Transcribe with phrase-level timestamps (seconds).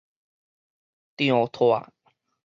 [1.15, 1.93] 長泰